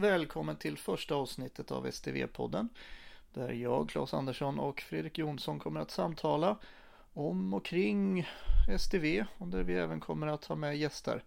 Välkommen 0.00 0.56
till 0.56 0.78
första 0.78 1.14
avsnittet 1.14 1.70
av 1.70 1.86
STV-podden. 1.86 2.68
Där 3.34 3.52
jag, 3.52 3.88
Claes 3.88 4.14
Andersson 4.14 4.58
och 4.58 4.80
Fredrik 4.80 5.18
Jonsson 5.18 5.58
kommer 5.58 5.80
att 5.80 5.90
samtala 5.90 6.58
om 7.12 7.54
och 7.54 7.64
kring 7.64 8.28
STV 8.78 9.24
och 9.38 9.48
där 9.48 9.62
vi 9.62 9.74
även 9.74 10.00
kommer 10.00 10.26
att 10.26 10.44
ha 10.44 10.56
med 10.56 10.76
gäster. 10.76 11.24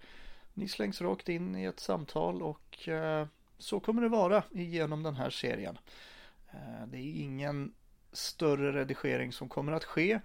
Ni 0.54 0.68
slängs 0.68 1.02
rakt 1.02 1.30
in 1.30 1.56
i 1.56 1.64
ett 1.64 1.80
samtal 1.80 2.42
och 2.42 2.88
eh, 2.88 3.28
så 3.58 3.80
kommer 3.80 4.02
det 4.02 4.10
vara 4.10 4.44
igenom 4.52 5.04
den 5.04 5.16
här 5.16 5.30
serien. 5.30 5.78
Eh, 6.52 6.88
det 6.88 6.98
är 6.98 7.22
ingen 7.22 7.74
större 8.12 8.72
redigering 8.72 9.32
som 9.32 9.50
kommer 9.50 9.72
att 9.72 9.84
ske 9.84 10.20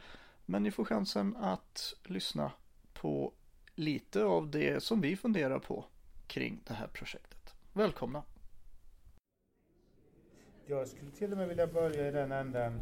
men 0.46 0.62
ni 0.62 0.70
får 0.70 0.84
chansen 0.84 1.36
att 1.36 1.94
lyssna 2.02 2.52
på 2.92 3.32
lite 3.74 4.24
av 4.24 4.50
det 4.50 4.82
som 4.82 5.00
vi 5.00 5.16
funderar 5.16 5.58
på 5.58 5.84
kring 6.26 6.60
det 6.64 6.74
här 6.74 6.86
projektet. 6.86 7.54
Välkomna! 7.72 8.22
Jag 10.66 10.88
skulle 10.88 11.10
till 11.10 11.32
och 11.32 11.38
med 11.38 11.48
vilja 11.48 11.66
börja 11.66 12.08
i 12.08 12.10
den 12.10 12.32
änden, 12.32 12.80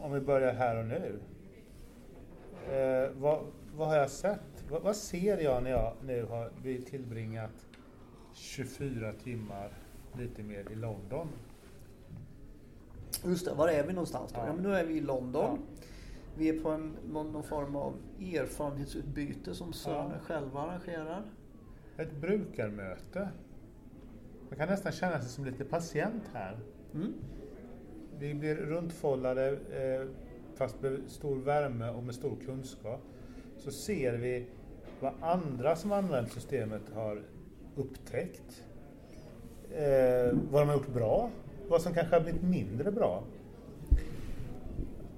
om 0.00 0.12
vi 0.12 0.20
börjar 0.20 0.52
här 0.52 0.76
och 0.76 0.86
nu. 0.86 1.20
Eh, 2.72 3.10
vad, 3.20 3.46
vad, 3.76 3.88
har 3.88 3.96
jag 3.96 4.10
sett? 4.10 4.64
Vad, 4.70 4.82
vad, 4.82 4.96
ser 4.96 5.38
jag 5.38 5.62
när 5.62 5.70
jag 5.70 5.94
nu 6.04 6.24
har 6.24 6.50
tillbringat 6.84 7.66
24 8.32 9.12
timmar, 9.12 9.72
lite 10.18 10.42
mer, 10.42 10.72
i 10.72 10.74
London? 10.74 11.28
Just 13.24 13.44
det, 13.44 13.54
var 13.54 13.68
är 13.68 13.86
vi 13.86 13.92
någonstans 13.92 14.32
då? 14.32 14.38
Ja. 14.38 14.46
ja 14.46 14.52
nu 14.52 14.74
är 14.74 14.84
vi 14.84 14.94
i 14.94 15.00
London. 15.00 15.58
Ja. 15.70 15.80
Vi 16.38 16.48
är 16.48 16.62
på 16.62 16.70
en, 16.70 16.96
någon 17.12 17.42
form 17.42 17.76
av 17.76 17.94
erfarenhetsutbyte 18.20 19.54
som 19.54 19.72
ja. 19.86 20.10
själva 20.22 20.60
arrangerar. 20.60 21.22
Ett 21.96 22.12
brukarmöte. 22.12 23.28
Man 24.48 24.58
kan 24.58 24.68
nästan 24.68 24.92
känna 24.92 25.20
sig 25.20 25.28
som 25.30 25.44
lite 25.44 25.64
patient 25.64 26.22
här. 26.32 26.56
Mm. 26.94 27.14
Vi 28.18 28.34
blir 28.34 28.54
runtfollade, 28.54 29.48
eh, 29.50 30.08
fast 30.54 30.82
med 30.82 31.00
stor 31.06 31.36
värme 31.36 31.90
och 31.90 32.02
med 32.02 32.14
stor 32.14 32.36
kunskap. 32.46 33.00
Så 33.58 33.70
ser 33.70 34.12
vi 34.12 34.46
vad 35.00 35.12
andra 35.20 35.76
som 35.76 35.92
använt 35.92 36.32
systemet 36.32 36.82
har 36.94 37.22
upptäckt. 37.76 38.64
Eh, 39.70 40.38
vad 40.50 40.62
de 40.62 40.68
har 40.68 40.74
gjort 40.74 40.94
bra, 40.94 41.30
vad 41.68 41.82
som 41.82 41.94
kanske 41.94 42.16
har 42.16 42.22
blivit 42.22 42.42
mindre 42.42 42.92
bra. 42.92 43.22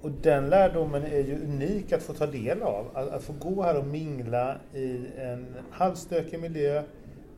Och 0.01 0.11
den 0.11 0.48
lärdomen 0.48 1.03
är 1.03 1.20
ju 1.20 1.45
unik 1.45 1.92
att 1.92 2.03
få 2.03 2.13
ta 2.13 2.27
del 2.27 2.63
av. 2.63 2.87
Att, 2.95 3.09
att 3.09 3.23
få 3.23 3.33
gå 3.33 3.63
här 3.63 3.79
och 3.79 3.87
mingla 3.87 4.57
i 4.75 5.07
en 5.17 5.47
halvstökig 5.70 6.41
miljö, 6.41 6.83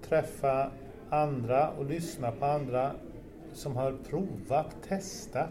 träffa 0.02 0.70
andra 1.10 1.70
och 1.70 1.84
lyssna 1.84 2.32
på 2.32 2.46
andra 2.46 2.92
som 3.52 3.76
har 3.76 3.94
provat, 4.10 4.76
testat. 4.88 5.48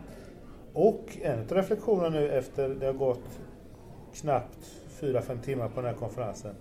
Och 0.74 1.18
en 1.22 1.40
av 1.40 1.52
reflektionerna 1.52 2.10
nu 2.10 2.32
efter 2.32 2.70
det 2.70 2.86
har 2.86 2.94
gått 2.94 3.40
knappt 4.14 4.72
4-5 5.00 5.42
timmar 5.42 5.70
på 5.70 5.82
den 5.82 5.86
här 5.86 6.00
konferensen 6.00 6.56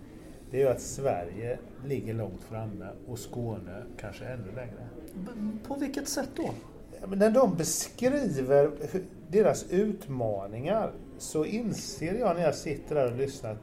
det 0.51 0.57
är 0.57 0.61
ju 0.61 0.69
att 0.69 0.81
Sverige 0.81 1.59
ligger 1.85 2.15
långt 2.15 2.43
framme 2.43 2.89
och 3.09 3.19
Skåne 3.19 3.83
kanske 4.01 4.25
ännu 4.25 4.53
längre. 4.57 4.89
På 5.67 5.75
vilket 5.75 6.09
sätt 6.09 6.29
då? 6.37 6.51
När 7.17 7.31
de 7.31 7.57
beskriver 7.57 8.71
deras 9.29 9.71
utmaningar 9.71 10.93
så 11.19 11.45
inser 11.45 12.15
jag 12.15 12.37
när 12.37 12.43
jag 12.43 12.55
sitter 12.55 12.95
där 12.95 13.13
och 13.13 13.17
lyssnar 13.17 13.51
att 13.51 13.59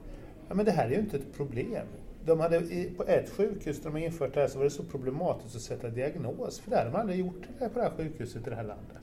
ja, 0.48 0.56
men 0.56 0.66
det 0.66 0.72
här 0.72 0.86
är 0.86 0.90
ju 0.90 1.00
inte 1.00 1.18
ett 1.18 1.34
problem. 1.38 1.88
De 2.26 2.40
hade, 2.40 2.62
på 2.98 3.04
ett 3.04 3.30
sjukhus 3.30 3.82
där 3.82 3.92
de 3.92 3.98
infört 3.98 4.34
det 4.34 4.40
här 4.40 4.48
så 4.48 4.58
var 4.58 4.64
det 4.64 4.72
så 4.72 4.84
problematiskt 4.84 5.56
att 5.56 5.62
sätta 5.62 5.90
diagnos. 5.90 6.60
För 6.60 6.72
det 6.72 6.78
hade 6.78 6.90
de 6.90 6.96
aldrig 6.96 7.20
gjort 7.20 7.42
det 7.60 7.70
på 7.70 7.80
det 7.80 7.86
här 7.86 7.92
sjukhuset 7.98 8.48
i 8.48 8.50
det 8.50 8.56
här 8.56 8.64
landet. 8.64 8.98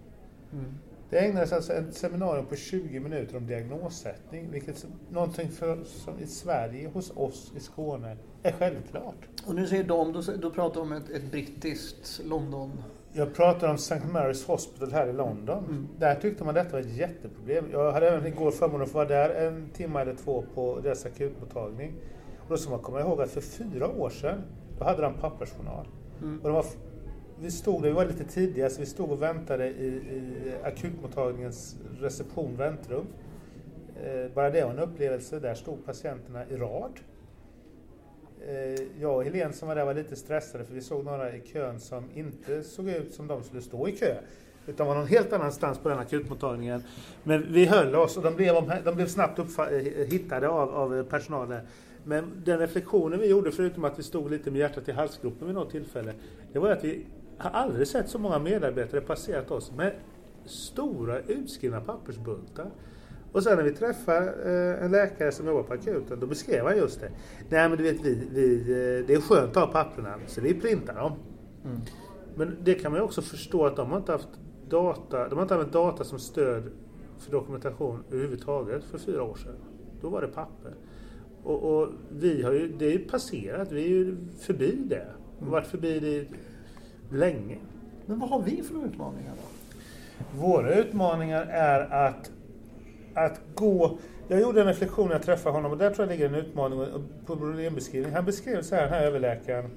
Mm. 0.52 0.74
Det 1.10 1.18
ägnades 1.18 1.52
alltså 1.52 1.72
ett 1.72 1.94
seminarium 1.94 2.46
på 2.46 2.56
20 2.56 3.00
minuter 3.00 3.36
om 3.36 3.46
diagnossättning, 3.46 4.50
vilket 4.50 4.86
någonting 5.10 5.50
för, 5.50 5.84
som 5.84 6.18
i 6.18 6.26
Sverige, 6.26 6.88
hos 6.88 7.12
oss 7.16 7.52
i 7.56 7.60
Skåne, 7.60 8.16
är 8.42 8.52
självklart. 8.52 9.28
Och 9.46 9.54
nu 9.54 9.66
säger 9.66 9.84
de, 9.84 10.12
då, 10.12 10.22
då 10.40 10.50
pratar 10.50 10.74
de 10.74 10.80
om 10.80 10.92
ett, 10.92 11.10
ett 11.10 11.30
brittiskt 11.30 12.20
London 12.24 12.82
jag 13.14 13.34
pratar 13.34 13.68
om 13.68 13.74
St. 13.74 13.94
Mary's 13.94 14.46
Hospital 14.46 14.92
här 14.92 15.06
i 15.06 15.12
London. 15.12 15.64
Mm. 15.68 15.88
Där 15.98 16.14
tyckte 16.14 16.44
man 16.44 16.54
detta 16.54 16.72
var 16.72 16.80
ett 16.80 16.96
jätteproblem. 16.96 17.64
Jag 17.72 17.92
hade 17.92 18.08
även 18.08 18.26
igår 18.26 18.50
förmånen 18.50 18.82
att 18.82 18.88
få 18.88 18.98
vara 18.98 19.08
där 19.08 19.30
en 19.30 19.68
timme 19.68 20.00
eller 20.00 20.14
två 20.14 20.44
på 20.54 20.80
deras 20.82 21.06
akutmottagning. 21.06 21.92
Och 22.52 22.58
då 22.58 22.62
ska 22.62 22.70
man 22.70 22.80
komma 22.80 23.00
ihåg 23.00 23.22
att 23.22 23.30
för 23.30 23.40
fyra 23.40 23.88
år 23.88 24.10
sedan, 24.10 24.42
då 24.78 24.84
hade 24.84 25.02
de 25.02 25.14
pappersjournal. 25.14 25.86
Mm. 26.22 26.38
Och 26.38 26.48
de 26.48 26.54
var, 26.54 26.64
vi 27.40 27.50
stod, 27.50 27.82
vi 27.82 27.90
var 27.90 28.06
lite 28.06 28.24
tidiga, 28.24 28.70
så 28.70 28.80
vi 28.80 28.86
stod 28.86 29.10
och 29.10 29.22
väntade 29.22 29.68
i, 29.68 29.86
i 29.86 30.52
akutmottagningens 30.64 31.76
reception, 32.00 32.56
väntrum. 32.56 33.06
Eh, 34.04 34.32
bara 34.34 34.50
det 34.50 34.64
var 34.64 34.70
en 34.70 34.78
upplevelse. 34.78 35.40
Där 35.40 35.54
stod 35.54 35.86
patienterna 35.86 36.46
i 36.46 36.56
rad. 36.56 36.92
Eh, 38.48 38.54
jag 39.00 39.16
och 39.16 39.24
Helene 39.24 39.52
som 39.52 39.68
var 39.68 39.74
där 39.74 39.84
var 39.84 39.94
lite 39.94 40.16
stressade 40.16 40.64
för 40.64 40.74
vi 40.74 40.80
såg 40.80 41.04
några 41.04 41.36
i 41.36 41.40
kön 41.40 41.80
som 41.80 42.04
inte 42.14 42.62
såg 42.62 42.88
ut 42.88 43.14
som 43.14 43.26
de 43.26 43.42
skulle 43.42 43.62
stå 43.62 43.88
i 43.88 43.92
kö. 43.92 44.14
Utan 44.66 44.86
var 44.86 44.94
någon 44.94 45.06
helt 45.06 45.32
annanstans 45.32 45.78
på 45.78 45.88
den 45.88 45.98
akutmottagningen. 45.98 46.82
Men 47.22 47.52
vi 47.52 47.66
höll 47.66 47.94
oss 47.94 48.16
och 48.16 48.22
de 48.22 48.34
blev, 48.34 48.54
de 48.84 48.94
blev 48.94 49.06
snabbt 49.06 49.40
hittade 50.08 50.48
av, 50.48 50.74
av 50.74 51.04
personalen. 51.04 51.66
Men 52.04 52.42
den 52.44 52.58
reflektionen 52.58 53.20
vi 53.20 53.26
gjorde, 53.26 53.52
förutom 53.52 53.84
att 53.84 53.98
vi 53.98 54.02
stod 54.02 54.30
lite 54.30 54.50
med 54.50 54.60
hjärtat 54.60 54.88
i 54.88 54.92
halsgropen 54.92 55.46
vid 55.46 55.54
något 55.54 55.70
tillfälle, 55.70 56.12
det 56.52 56.58
var 56.58 56.70
att 56.70 56.84
vi 56.84 57.06
har 57.38 57.50
aldrig 57.50 57.88
sett 57.88 58.08
så 58.08 58.18
många 58.18 58.38
medarbetare 58.38 59.00
passerat 59.00 59.50
oss 59.50 59.72
med 59.72 59.92
stora 60.44 61.20
utskrivna 61.20 61.80
pappersbuntar. 61.80 62.70
Och 63.32 63.42
sen 63.42 63.56
när 63.56 63.64
vi 63.64 63.72
träffar 63.72 64.22
eh, 64.22 64.84
en 64.84 64.90
läkare 64.90 65.32
som 65.32 65.46
jobbar 65.46 65.62
på 65.62 65.74
akuten, 65.74 66.20
då 66.20 66.26
beskrev 66.26 66.64
han 66.64 66.76
just 66.76 67.00
det. 67.00 67.10
Nej 67.48 67.68
men 67.68 67.78
du 67.78 67.84
vet, 67.84 68.00
vi, 68.00 68.28
vi, 68.30 68.60
eh, 68.60 69.06
det 69.06 69.14
är 69.14 69.20
skönt 69.20 69.56
att 69.56 69.64
ha 69.64 69.66
papperna, 69.72 70.14
så 70.26 70.40
vi 70.40 70.54
printar 70.54 70.94
dem. 70.94 71.12
Mm. 71.64 71.80
Men 72.34 72.56
det 72.62 72.74
kan 72.74 72.92
man 72.92 73.00
ju 73.00 73.04
också 73.04 73.22
förstå 73.22 73.66
att 73.66 73.76
de 73.76 73.90
har 73.90 73.98
inte 73.98 74.12
haft 74.12 74.28
data, 74.68 75.28
de 75.28 75.34
har 75.34 75.42
inte 75.42 75.54
använt 75.54 75.72
data 75.72 76.04
som 76.04 76.18
stöd 76.18 76.62
för 77.18 77.32
dokumentation 77.32 78.04
överhuvudtaget 78.10 78.84
för 78.84 78.98
fyra 78.98 79.22
år 79.22 79.34
sedan. 79.34 79.56
Då 80.00 80.08
var 80.08 80.20
det 80.20 80.28
papper. 80.28 80.74
Och, 81.44 81.62
och 81.62 81.88
vi 82.10 82.42
har 82.42 82.52
ju, 82.52 82.68
det 82.68 82.86
är 82.86 82.92
ju 82.92 82.98
passerat, 82.98 83.72
vi 83.72 83.84
är 83.84 83.88
ju 83.88 84.16
förbi 84.40 84.76
det. 84.86 85.06
Och 85.40 85.46
varit 85.46 85.66
förbi 85.66 86.00
det 86.00 86.26
länge. 87.16 87.58
Men 88.06 88.18
vad 88.18 88.28
har 88.28 88.42
vi 88.42 88.62
för 88.62 88.86
utmaningar 88.86 89.32
då? 89.36 89.48
Våra 90.40 90.74
utmaningar 90.74 91.46
är 91.46 92.06
att 92.06 92.30
att 93.14 93.40
gå... 93.54 93.98
Jag 94.28 94.40
gjorde 94.40 94.60
en 94.60 94.66
reflektion 94.66 95.06
när 95.06 95.14
jag 95.14 95.22
träffade 95.22 95.54
honom 95.54 95.72
och 95.72 95.78
där 95.78 95.90
tror 95.90 96.08
jag 96.08 96.12
ligger 96.12 96.28
en 96.28 96.34
utmaning 96.34 96.86
på 97.26 97.36
problembeskrivning. 97.36 98.12
Han 98.12 98.24
beskrev 98.24 98.62
så 98.62 98.74
här, 98.74 98.82
den 98.82 98.92
här 98.92 99.02
överläkaren, 99.02 99.70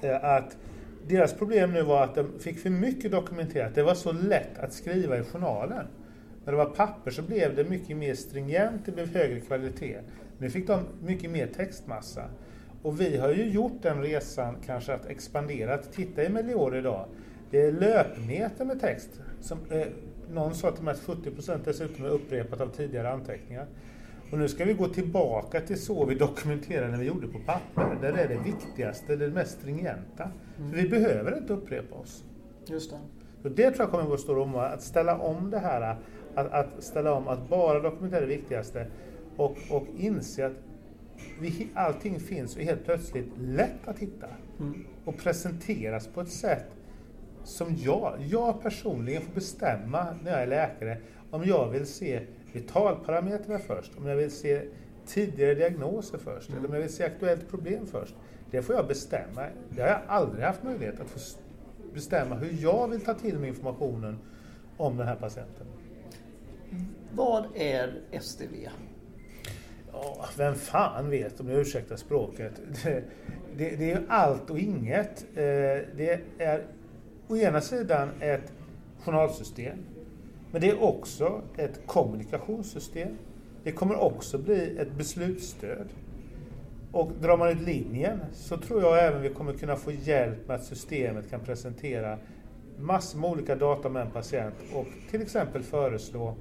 eh, 0.00 0.24
att 0.24 0.56
deras 1.06 1.32
problem 1.32 1.72
nu 1.72 1.82
var 1.82 2.04
att 2.04 2.14
de 2.14 2.38
fick 2.38 2.58
för 2.58 2.70
mycket 2.70 3.10
dokumenterat. 3.10 3.74
Det 3.74 3.82
var 3.82 3.94
så 3.94 4.12
lätt 4.12 4.58
att 4.58 4.72
skriva 4.72 5.18
i 5.18 5.22
journalen. 5.22 5.86
När 6.46 6.52
det 6.52 6.58
var 6.58 6.70
papper 6.70 7.10
så 7.10 7.22
blev 7.22 7.56
det 7.56 7.64
mycket 7.64 7.96
mer 7.96 8.14
stringent, 8.14 8.86
det 8.86 8.92
blev 8.92 9.14
högre 9.14 9.40
kvalitet. 9.40 9.98
Nu 10.38 10.50
fick 10.50 10.66
de 10.66 10.80
mycket 11.02 11.30
mer 11.30 11.46
textmassa. 11.46 12.24
Och 12.82 13.00
vi 13.00 13.16
har 13.16 13.32
ju 13.32 13.50
gjort 13.50 13.82
den 13.82 14.02
resan 14.02 14.56
kanske 14.66 14.94
att 14.94 15.06
expandera. 15.06 15.78
Titta 15.78 16.24
i 16.24 16.28
Melior 16.28 16.76
idag. 16.76 17.06
Det 17.50 17.60
är 17.60 17.72
löpmeter 17.72 18.64
med 18.64 18.80
text. 18.80 19.20
Som, 19.40 19.58
eh, 19.70 19.86
någon 20.30 20.54
sa 20.54 20.70
till 20.70 20.84
mig 20.84 20.92
att 20.92 21.00
70 21.00 21.30
procent 21.30 21.64
dessutom 21.64 22.04
är 22.04 22.08
upprepat 22.08 22.60
av 22.60 22.68
tidigare 22.68 23.10
anteckningar. 23.10 23.66
Och 24.32 24.38
nu 24.38 24.48
ska 24.48 24.64
vi 24.64 24.74
gå 24.74 24.88
tillbaka 24.88 25.60
till 25.60 25.82
så 25.82 26.04
vi 26.04 26.14
dokumenterade 26.14 26.90
när 26.90 26.98
vi 26.98 27.06
gjorde 27.06 27.26
på 27.26 27.38
papper. 27.38 27.98
Där 28.00 28.12
är 28.12 28.28
det 28.28 28.38
viktigaste, 28.44 29.16
det 29.16 29.28
mest 29.28 29.58
stringenta. 29.58 30.30
Mm. 30.58 30.70
För 30.70 30.76
vi 30.76 30.88
behöver 30.88 31.38
inte 31.38 31.52
upprepa 31.52 31.94
oss. 31.94 32.24
Just 32.66 32.90
det. 32.90 32.98
Så 33.42 33.48
det 33.48 33.70
tror 33.70 33.80
jag 33.80 33.90
kommer 33.90 34.04
att 34.04 34.10
gå 34.10 34.16
stor 34.16 34.38
om 34.38 34.54
att 34.54 34.82
ställa 34.82 35.18
om 35.18 35.50
det 35.50 35.58
här. 35.58 35.96
Att, 36.36 36.52
att 36.52 36.84
ställa 36.84 37.12
om 37.12 37.28
att 37.28 37.48
bara 37.48 37.80
dokumentera 37.80 38.20
det 38.20 38.26
viktigaste 38.26 38.86
och, 39.36 39.56
och 39.70 39.86
inse 39.98 40.46
att 40.46 40.52
vi, 41.40 41.68
allting 41.74 42.20
finns 42.20 42.56
och 42.56 42.62
helt 42.62 42.84
plötsligt 42.84 43.26
lätt 43.38 43.88
att 43.88 43.98
hitta. 43.98 44.26
Mm. 44.60 44.84
Och 45.04 45.16
presenteras 45.16 46.06
på 46.06 46.20
ett 46.20 46.32
sätt 46.32 46.66
som 47.44 47.74
jag, 47.76 48.14
jag 48.30 48.62
personligen 48.62 49.22
får 49.22 49.34
bestämma 49.34 50.06
när 50.24 50.30
jag 50.30 50.42
är 50.42 50.46
läkare 50.46 50.98
om 51.30 51.44
jag 51.44 51.70
vill 51.70 51.86
se 51.86 52.20
vitalparametrar 52.52 53.58
först, 53.58 53.92
om 53.98 54.06
jag 54.06 54.16
vill 54.16 54.30
se 54.30 54.62
tidigare 55.06 55.54
diagnoser 55.54 56.18
först 56.18 56.48
mm. 56.48 56.58
eller 56.58 56.68
om 56.68 56.74
jag 56.74 56.82
vill 56.82 56.92
se 56.92 57.04
aktuellt 57.04 57.50
problem 57.50 57.86
först. 57.86 58.14
Det 58.50 58.62
får 58.62 58.74
jag 58.74 58.86
bestämma. 58.86 59.46
Det 59.70 59.82
har 59.82 59.88
jag 59.88 60.00
aldrig 60.06 60.44
haft 60.44 60.62
möjlighet 60.62 61.00
att 61.00 61.08
få 61.08 61.18
bestämma 61.94 62.34
hur 62.34 62.62
jag 62.62 62.88
vill 62.88 63.00
ta 63.00 63.14
till 63.14 63.38
mig 63.38 63.48
informationen 63.48 64.18
om 64.76 64.96
den 64.96 65.06
här 65.06 65.16
patienten. 65.16 65.66
Vad 67.14 67.44
är 67.54 68.00
STV? 68.10 68.68
Ja, 69.92 70.26
vem 70.36 70.54
fan 70.54 71.10
vet 71.10 71.40
om 71.40 71.48
jag 71.48 71.60
ursäktar 71.60 71.96
språket. 71.96 72.52
Det, 72.84 73.04
det, 73.56 73.76
det 73.76 73.92
är 73.92 74.02
allt 74.08 74.50
och 74.50 74.58
inget. 74.58 75.22
Eh, 75.34 75.44
det 75.96 76.20
är 76.38 76.66
å 77.28 77.36
ena 77.36 77.60
sidan 77.60 78.08
ett 78.20 78.52
journalsystem. 79.04 79.78
Men 80.52 80.60
det 80.60 80.70
är 80.70 80.82
också 80.82 81.42
ett 81.56 81.86
kommunikationssystem. 81.86 83.18
Det 83.64 83.72
kommer 83.72 83.96
också 83.96 84.38
bli 84.38 84.78
ett 84.78 84.92
beslutsstöd. 84.92 85.88
Och 86.92 87.12
drar 87.20 87.36
man 87.36 87.48
ut 87.48 87.60
linjen 87.60 88.20
så 88.32 88.56
tror 88.56 88.82
jag 88.82 89.06
även 89.06 89.22
vi 89.22 89.28
kommer 89.28 89.52
kunna 89.52 89.76
få 89.76 89.92
hjälp 89.92 90.48
med 90.48 90.56
att 90.56 90.64
systemet 90.64 91.30
kan 91.30 91.40
presentera 91.40 92.18
massor 92.78 93.18
med 93.18 93.30
olika 93.30 93.54
data 93.54 93.88
med 93.88 94.02
en 94.02 94.10
patient 94.10 94.54
och 94.74 94.86
till 95.10 95.22
exempel 95.22 95.62
föreslå 95.62 96.34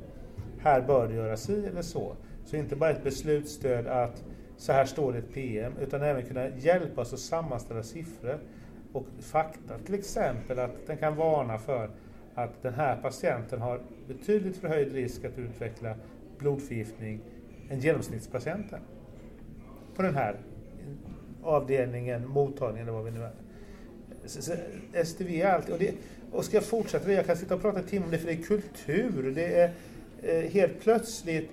här 0.65 0.81
bör 0.81 1.07
det 1.07 1.13
göras 1.13 1.41
si 1.41 1.65
eller 1.65 1.81
så. 1.81 2.15
Så 2.45 2.55
inte 2.55 2.75
bara 2.75 2.89
ett 2.89 3.03
beslutsstöd 3.03 3.87
att 3.87 4.23
så 4.57 4.71
här 4.71 4.85
står 4.85 5.11
det 5.11 5.17
i 5.17 5.21
ett 5.21 5.33
PM, 5.33 5.73
utan 5.81 6.01
även 6.01 6.25
kunna 6.25 6.47
hjälpa 6.47 7.01
oss 7.01 7.13
att 7.13 7.19
sammanställa 7.19 7.83
siffror 7.83 8.39
och 8.93 9.05
fakta. 9.19 9.77
Till 9.85 9.95
exempel 9.95 10.59
att 10.59 10.87
den 10.87 10.97
kan 10.97 11.15
varna 11.15 11.57
för 11.57 11.89
att 12.35 12.61
den 12.61 12.73
här 12.73 13.01
patienten 13.01 13.61
har 13.61 13.81
betydligt 14.07 14.57
förhöjd 14.57 14.93
risk 14.93 15.25
att 15.25 15.37
utveckla 15.37 15.95
blodförgiftning 16.37 17.21
än 17.69 17.79
genomsnittspatienten. 17.79 18.79
På 19.95 20.01
den 20.01 20.15
här 20.15 20.35
avdelningen, 21.43 22.27
mottagningen 22.27 22.87
eller 22.87 22.97
vad 22.97 23.05
vi 23.05 23.11
nu 23.11 23.23
är. 23.23 23.33
STV 25.03 25.41
är 25.41 25.53
alltid, 25.53 25.73
och, 25.73 25.79
det, 25.79 25.93
och 26.31 26.45
ska 26.45 26.57
jag 26.57 26.63
fortsätta 26.63 27.07
det, 27.07 27.13
jag 27.13 27.25
kan 27.25 27.37
sitta 27.37 27.55
och 27.55 27.61
prata 27.61 27.79
en 27.79 27.85
timme 27.85 28.05
om 28.05 28.11
det 28.11 28.17
för 28.17 28.27
det 28.27 28.33
är 28.33 28.43
kultur. 28.43 29.31
Det 29.35 29.59
är 29.59 29.71
Eh, 30.25 30.49
helt 30.51 30.79
plötsligt 30.79 31.49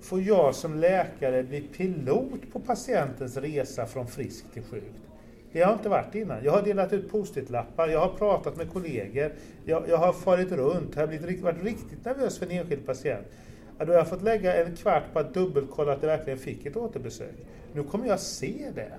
får 0.00 0.20
jag 0.20 0.54
som 0.54 0.78
läkare 0.78 1.42
bli 1.42 1.60
pilot 1.60 2.52
på 2.52 2.60
patientens 2.60 3.36
resa 3.36 3.86
från 3.86 4.06
frisk 4.06 4.52
till 4.52 4.62
sjukt. 4.62 4.96
Det 5.52 5.62
har 5.62 5.70
jag 5.70 5.78
inte 5.78 5.88
varit 5.88 6.14
innan. 6.14 6.44
Jag 6.44 6.52
har 6.52 6.62
delat 6.62 6.92
ut 6.92 7.10
post-it-lappar, 7.10 7.88
jag 7.88 8.00
har 8.00 8.18
pratat 8.18 8.56
med 8.56 8.72
kollegor, 8.72 9.32
jag, 9.64 9.88
jag 9.88 9.96
har 9.96 10.12
farit 10.12 10.52
runt, 10.52 10.90
jag 10.94 11.02
har 11.02 11.06
blivit, 11.06 11.40
varit 11.40 11.64
riktigt 11.64 12.04
nervös 12.04 12.38
för 12.38 12.46
en 12.46 12.52
enskild 12.52 12.86
patient. 12.86 13.26
då 13.78 13.86
har 13.86 13.94
jag 13.94 14.08
fått 14.08 14.22
lägga 14.22 14.64
en 14.64 14.76
kvart 14.76 15.12
på 15.12 15.18
att 15.18 15.34
dubbelkolla 15.34 15.92
att 15.92 16.00
det 16.00 16.06
verkligen 16.06 16.38
fick 16.38 16.66
ett 16.66 16.76
återbesök. 16.76 17.34
Nu 17.72 17.82
kommer 17.82 18.06
jag 18.06 18.20
se 18.20 18.70
det. 18.74 18.92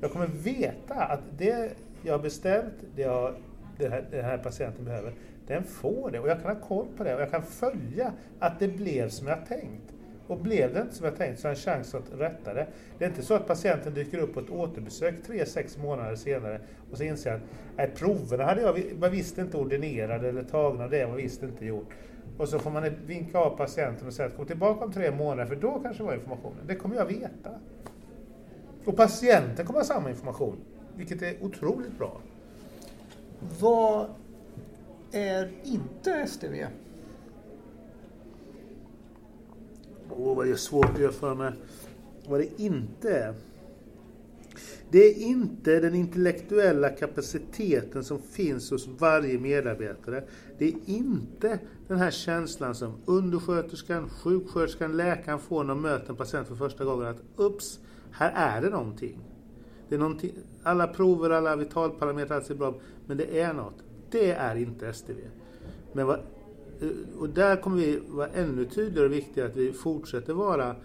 Jag 0.00 0.12
kommer 0.12 0.26
veta 0.26 0.94
att 0.94 1.22
det 1.38 1.72
jag 2.02 2.14
har 2.14 2.18
beställt, 2.18 2.74
det 2.96 3.02
jag, 3.02 3.34
den, 3.78 3.92
här, 3.92 4.04
den 4.10 4.24
här 4.24 4.38
patienten 4.38 4.84
behöver, 4.84 5.12
den 5.48 5.64
får 5.64 6.10
det 6.10 6.20
och 6.20 6.28
jag 6.28 6.42
kan 6.42 6.56
ha 6.56 6.62
koll 6.62 6.86
på 6.96 7.04
det 7.04 7.14
och 7.14 7.20
jag 7.20 7.30
kan 7.30 7.42
följa 7.42 8.12
att 8.38 8.58
det 8.58 8.68
blev 8.68 9.08
som 9.08 9.26
jag 9.26 9.46
tänkt. 9.46 9.94
Och 10.26 10.38
blev 10.38 10.74
det 10.74 10.80
inte 10.80 10.94
som 10.94 11.04
jag 11.04 11.16
tänkt 11.16 11.40
så 11.40 11.48
har 11.48 11.50
jag 11.50 11.58
en 11.58 11.62
chans 11.62 11.94
att 11.94 12.20
rätta 12.20 12.54
det. 12.54 12.66
Det 12.98 13.04
är 13.04 13.08
inte 13.08 13.22
så 13.22 13.34
att 13.34 13.46
patienten 13.46 13.94
dyker 13.94 14.18
upp 14.18 14.34
på 14.34 14.40
ett 14.40 14.50
återbesök 14.50 15.14
tre, 15.26 15.46
sex 15.46 15.78
månader 15.78 16.16
senare 16.16 16.60
och 16.90 16.96
så 16.96 17.02
inser 17.02 17.34
att 17.34 17.40
nej, 17.76 17.90
proverna 17.96 18.44
hade 18.44 18.60
jag 18.60 18.82
var 18.98 19.08
visst 19.08 19.38
inte 19.38 19.56
ordinerade 19.56 20.28
eller 20.28 20.42
tagna, 20.42 20.88
det 20.88 21.06
var 21.06 21.16
visst 21.16 21.42
inte 21.42 21.66
gjort. 21.66 21.90
Och 22.38 22.48
så 22.48 22.58
får 22.58 22.70
man 22.70 22.90
vinka 23.06 23.38
av 23.38 23.56
patienten 23.56 24.06
och 24.06 24.12
säga 24.12 24.28
att 24.28 24.36
kom 24.36 24.46
tillbaka 24.46 24.84
om 24.84 24.92
tre 24.92 25.10
månader 25.10 25.46
för 25.46 25.56
då 25.56 25.80
kanske 25.82 26.02
var 26.02 26.14
informationen. 26.14 26.66
Det 26.66 26.74
kommer 26.74 26.96
jag 26.96 27.06
veta. 27.06 27.50
Och 28.84 28.96
patienten 28.96 29.66
kommer 29.66 29.78
ha 29.78 29.84
samma 29.84 30.10
information, 30.10 30.56
vilket 30.96 31.22
är 31.22 31.34
otroligt 31.44 31.98
bra. 31.98 32.20
Vad 33.60 34.06
är 35.12 35.50
inte 35.64 36.26
STV? 36.26 36.66
Åh, 40.10 40.36
vad 40.36 40.46
det 40.46 40.52
är 40.52 40.56
svårt 40.56 40.94
att 40.94 41.00
göra 41.00 41.12
för 41.12 41.34
mig. 41.34 41.52
Vad 42.28 42.40
det 42.40 42.60
inte 42.60 43.10
är. 43.10 43.34
Det 44.90 44.98
är 44.98 45.18
inte 45.18 45.80
den 45.80 45.94
intellektuella 45.94 46.88
kapaciteten 46.88 48.04
som 48.04 48.18
finns 48.18 48.70
hos 48.70 48.88
varje 48.98 49.38
medarbetare. 49.38 50.24
Det 50.58 50.68
är 50.68 50.74
inte 50.86 51.58
den 51.88 51.98
här 51.98 52.10
känslan 52.10 52.74
som 52.74 52.92
undersköterskan, 53.04 54.08
sjuksköterskan, 54.08 54.96
läkaren 54.96 55.38
får 55.38 55.64
när 55.64 55.68
de 55.74 55.82
möter 55.82 56.10
en 56.10 56.16
patient 56.16 56.48
för 56.48 56.54
första 56.54 56.84
gången 56.84 57.06
att 57.06 57.22
ups, 57.36 57.80
här 58.10 58.32
är 58.34 58.62
det 58.62 58.70
någonting. 58.70 59.18
Det 59.88 59.94
är 59.94 59.98
någonting 59.98 60.32
alla 60.62 60.86
prover, 60.86 61.30
alla 61.30 61.56
vitalparametrar, 61.56 62.36
allt 62.36 62.46
ser 62.46 62.54
bra 62.54 62.74
men 63.06 63.16
det 63.16 63.40
är 63.40 63.52
något. 63.52 63.82
Det 64.10 64.30
är 64.30 64.56
inte 64.56 64.92
STV. 64.92 65.20
Men 65.92 66.06
vad 66.06 66.18
eh, 66.80 66.88
och 67.18 67.28
där 67.28 67.56
kommer 67.56 67.76
vi 67.76 68.00
vara 68.08 68.28
ännu 68.28 68.64
tydligare 68.64 69.06
och 69.06 69.12
viktigare 69.12 69.48
att 69.48 69.56
vi 69.56 69.72
fortsätter 69.72 70.32
vara 70.32 70.76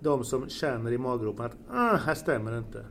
de 0.00 0.24
som 0.24 0.48
känner 0.48 0.92
i 0.92 0.98
maggropen 0.98 1.44
att 1.44 1.56
ah, 1.70 1.96
här 1.96 2.14
stämmer 2.14 2.52
det 2.52 2.58
inte. 2.58 2.84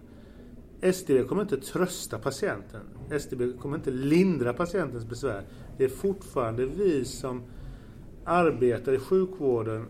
STB 0.81 1.27
kommer 1.27 1.41
inte 1.41 1.57
trösta 1.57 2.19
patienten. 2.19 2.81
STB 3.19 3.57
kommer 3.59 3.77
inte 3.77 3.91
lindra 3.91 4.53
patientens 4.53 5.05
besvär. 5.05 5.43
Det 5.77 5.83
är 5.83 5.89
fortfarande 5.89 6.65
vi 6.65 7.05
som 7.05 7.41
arbetar 8.25 8.93
i 8.93 8.99
sjukvården 8.99 9.85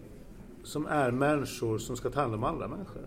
som 0.64 0.86
är 0.86 1.12
människor 1.12 1.78
som 1.78 1.98
ska 1.98 2.10
ta 2.10 2.22
hand 2.22 2.34
om 2.34 2.44
andra 2.44 2.68
människor. 2.68 3.02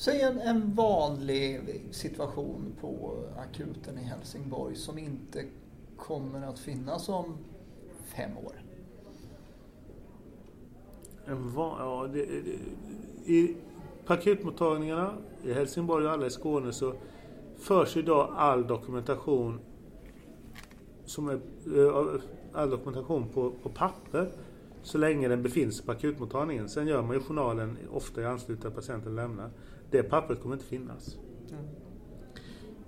Säg 0.00 0.20
en, 0.20 0.40
en 0.40 0.74
vanlig 0.74 1.60
situation 1.90 2.72
på 2.80 3.18
akuten 3.36 3.98
i 3.98 4.02
Helsingborg 4.02 4.76
som 4.76 4.98
inte 4.98 5.44
kommer 5.96 6.42
att 6.42 6.58
finnas 6.58 7.08
om 7.08 7.36
fem 8.04 8.38
år? 8.38 8.62
En 11.24 11.54
van, 11.54 11.76
ja, 11.78 12.06
det, 12.12 12.26
det, 12.26 13.32
I 13.32 13.56
paketmottagningarna 14.06 15.14
i 15.44 15.52
Helsingborg 15.52 16.06
och 16.06 16.12
alla 16.12 16.26
i 16.26 16.30
Skåne 16.30 16.72
så 16.72 16.94
förs 17.58 17.96
idag 17.96 18.34
all 18.36 18.66
dokumentation 18.66 19.60
som 21.04 21.28
är, 21.28 21.40
eh, 21.76 22.20
all 22.52 22.70
dokumentation 22.70 23.28
på, 23.28 23.52
på 23.62 23.68
papper 23.68 24.30
så 24.82 24.98
länge 24.98 25.28
den 25.28 25.42
befinner 25.42 25.72
sig 25.72 25.86
på 25.86 25.92
akutmottagningen. 25.92 26.68
Sen 26.68 26.86
gör 26.86 27.02
man 27.02 27.16
ju 27.16 27.22
journalen 27.22 27.78
ofta 27.90 28.20
i 28.20 28.24
anslutning 28.24 28.56
till 28.56 28.68
att 28.68 28.74
patienten 28.74 29.16
lämnar. 29.16 29.50
Det 29.90 30.02
pappret 30.02 30.40
kommer 30.42 30.54
inte 30.54 30.66
finnas. 30.66 31.18
Mm. 31.50 31.64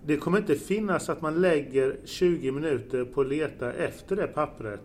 Det 0.07 0.17
kommer 0.17 0.39
inte 0.39 0.55
finnas 0.55 1.09
att 1.09 1.23
man 1.23 1.41
lägger 1.41 1.97
20 2.05 2.53
minuter 2.53 3.05
på 3.05 3.21
att 3.21 3.27
leta 3.27 3.73
efter 3.73 4.17
det 4.17 4.27
pappret 4.27 4.81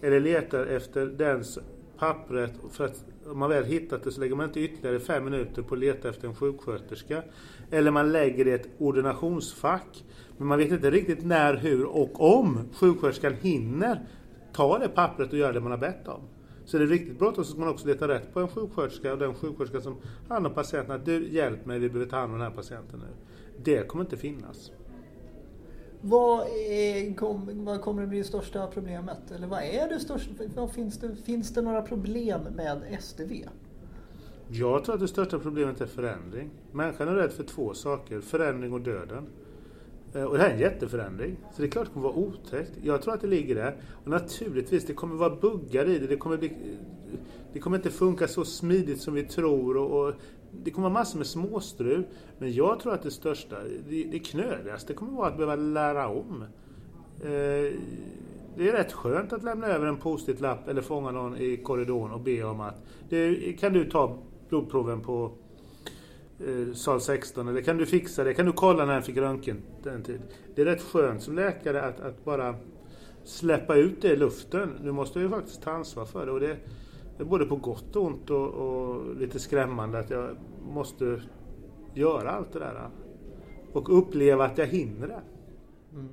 eller 0.00 0.20
letar 0.20 0.66
efter 0.66 1.06
dens 1.06 1.58
pappret 1.98 2.52
för 2.70 2.84
att 2.84 3.04
om 3.26 3.38
man 3.38 3.50
väl 3.50 3.64
hittat 3.64 4.04
det 4.04 4.12
så 4.12 4.20
lägger 4.20 4.36
man 4.36 4.46
inte 4.46 4.60
ytterligare 4.60 5.00
fem 5.00 5.24
minuter 5.24 5.62
på 5.62 5.74
att 5.74 5.80
leta 5.80 6.08
efter 6.08 6.28
en 6.28 6.34
sjuksköterska. 6.34 7.22
Eller 7.70 7.90
man 7.90 8.12
lägger 8.12 8.44
det 8.44 8.50
i 8.50 8.54
ett 8.54 8.68
ordinationsfack. 8.78 10.04
Men 10.38 10.46
man 10.46 10.58
vet 10.58 10.70
inte 10.70 10.90
riktigt 10.90 11.24
när, 11.24 11.56
hur 11.56 11.84
och 11.84 12.36
om 12.38 12.58
sjuksköterskan 12.74 13.34
hinner 13.40 14.00
ta 14.52 14.78
det 14.78 14.88
pappret 14.88 15.32
och 15.32 15.38
göra 15.38 15.52
det 15.52 15.60
man 15.60 15.70
har 15.70 15.78
bett 15.78 16.08
om. 16.08 16.20
Så 16.64 16.78
det 16.78 16.84
är 16.84 16.88
riktigt 16.88 17.18
bråttom 17.18 17.44
så 17.44 17.50
ska 17.50 17.60
man 17.60 17.68
också 17.68 17.86
leta 17.86 18.08
rätt 18.08 18.34
på 18.34 18.40
en 18.40 18.48
sjuksköterska 18.48 19.12
och 19.12 19.18
den 19.18 19.34
sjuksköterska 19.34 19.80
som 19.80 19.96
hand 20.28 20.46
om 20.46 20.54
patienten. 20.54 20.96
Att 20.96 21.04
du, 21.04 21.28
hjälp 21.28 21.66
mig, 21.66 21.78
vi 21.78 21.88
behöver 21.88 22.10
ta 22.10 22.16
hand 22.16 22.32
om 22.32 22.38
den 22.38 22.48
här 22.48 22.56
patienten 22.56 22.98
nu. 22.98 23.06
Det 23.62 23.88
kommer 23.88 24.04
inte 24.04 24.16
finnas. 24.16 24.72
Vad, 26.00 26.46
är, 26.48 27.14
kom, 27.14 27.64
vad 27.64 27.80
kommer 27.80 28.02
att 28.02 28.08
bli 28.08 28.18
det 28.18 28.24
största 28.24 28.66
problemet? 28.66 29.30
Eller 29.30 29.46
vad 29.46 29.62
är 29.62 29.88
det 29.88 30.00
största? 30.00 30.30
Vad 30.56 30.72
finns, 30.72 30.98
det, 30.98 31.16
finns 31.16 31.54
det 31.54 31.62
några 31.62 31.82
problem 31.82 32.40
med 32.56 32.98
STV? 33.00 33.44
Jag 34.48 34.84
tror 34.84 34.94
att 34.94 35.00
det 35.00 35.08
största 35.08 35.38
problemet 35.38 35.80
är 35.80 35.86
förändring. 35.86 36.50
Människan 36.72 37.08
är 37.08 37.14
rädd 37.14 37.32
för 37.32 37.44
två 37.44 37.74
saker, 37.74 38.20
förändring 38.20 38.72
och 38.72 38.80
döden. 38.80 39.26
Eh, 40.14 40.24
och 40.24 40.36
det 40.36 40.42
här 40.42 40.50
är 40.50 40.54
en 40.54 40.60
jätteförändring. 40.60 41.36
Så 41.52 41.62
det 41.62 41.68
är 41.68 41.70
klart 41.70 41.86
det 41.86 41.92
kommer 41.92 42.08
vara 42.08 42.16
otäckt. 42.16 42.70
Jag 42.82 43.02
tror 43.02 43.14
att 43.14 43.20
det 43.20 43.26
ligger 43.26 43.54
där. 43.54 43.76
Och 44.04 44.10
naturligtvis, 44.10 44.86
det 44.86 44.94
kommer 44.94 45.14
vara 45.14 45.36
buggar 45.36 45.88
i 45.88 45.98
det. 45.98 46.06
Det 46.06 46.16
kommer, 46.16 46.36
bli, 46.36 46.52
det 47.52 47.58
kommer 47.58 47.76
inte 47.76 47.90
funka 47.90 48.28
så 48.28 48.44
smidigt 48.44 49.00
som 49.00 49.14
vi 49.14 49.22
tror. 49.22 49.76
Och, 49.76 50.00
och 50.00 50.14
det 50.64 50.70
kommer 50.70 50.88
vara 50.88 51.00
massor 51.00 51.18
med 51.18 51.26
småstrul. 51.26 52.04
Men 52.38 52.52
jag 52.52 52.80
tror 52.80 52.94
att 52.94 53.02
det 53.02 53.10
största, 53.10 53.56
det, 53.88 54.04
det 54.04 54.18
knöligaste 54.18 54.94
kommer 54.94 55.12
vara 55.12 55.28
att 55.28 55.36
behöva 55.36 55.56
lära 55.56 56.08
om. 56.08 56.44
Eh, 57.20 57.72
det 58.56 58.68
är 58.68 58.72
rätt 58.72 58.92
skönt 58.92 59.32
att 59.32 59.42
lämna 59.42 59.66
över 59.66 59.86
en 59.86 59.96
post-it-lapp 59.96 60.68
eller 60.68 60.82
fånga 60.82 61.10
någon 61.10 61.36
i 61.36 61.56
korridoren 61.56 62.12
och 62.12 62.20
be 62.20 62.44
om 62.44 62.60
att 62.60 62.82
det, 63.08 63.52
kan 63.52 63.72
du 63.72 63.90
ta 63.90 64.18
blodproven 64.48 65.00
på 65.00 65.32
eh, 66.46 66.74
sal 66.74 67.00
16 67.00 67.48
eller 67.48 67.62
kan 67.62 67.78
du 67.78 67.86
fixa 67.86 68.24
det? 68.24 68.34
Kan 68.34 68.46
du 68.46 68.52
kolla 68.52 68.84
när 68.84 68.92
han 68.92 69.02
fick 69.02 69.16
röntgen? 69.16 69.62
Den 69.82 70.02
tid? 70.02 70.20
Det 70.54 70.62
är 70.62 70.66
rätt 70.66 70.82
skönt 70.82 71.22
som 71.22 71.34
läkare 71.36 71.82
att, 71.82 72.00
att 72.00 72.24
bara 72.24 72.54
släppa 73.24 73.76
ut 73.76 74.02
det 74.02 74.08
i 74.08 74.16
luften. 74.16 74.78
Nu 74.82 74.92
måste 74.92 75.18
jag 75.18 75.24
ju 75.24 75.36
faktiskt 75.36 75.62
ta 75.62 75.70
ansvar 75.70 76.04
för 76.04 76.26
det. 76.26 76.32
Och 76.32 76.40
det 76.40 76.56
är 77.18 77.24
både 77.24 77.44
på 77.44 77.56
gott 77.56 77.96
och 77.96 78.04
ont 78.04 78.30
och, 78.30 78.48
och, 78.48 79.16
lite 79.16 79.38
skrämmande 79.38 79.98
att 79.98 80.10
jag 80.10 80.36
måste 80.68 81.22
göra 81.94 82.30
allt 82.30 82.52
det 82.52 82.58
där. 82.58 82.74
Eh, 82.74 82.90
och 83.72 83.98
uppleva 83.98 84.44
att 84.44 84.58
jag 84.58 84.66
hinner 84.66 85.08
det. 85.08 85.22
Mm. 85.92 86.08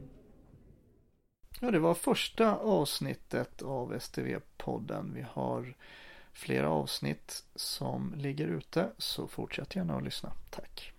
Ja, 1.62 1.72
det 1.72 1.80
var 1.80 1.94
första 1.94 2.56
avsnittet 2.56 3.62
av 3.62 3.94
STV-podden. 3.94 5.14
Vi 5.14 5.26
har 5.32 5.76
flera 6.40 6.70
avsnitt 6.70 7.44
som 7.56 8.14
ligger 8.18 8.48
ute 8.48 8.90
så 8.98 9.28
fortsätt 9.28 9.76
gärna 9.76 9.98
att 9.98 10.04
lyssna. 10.04 10.32
Tack! 10.50 10.94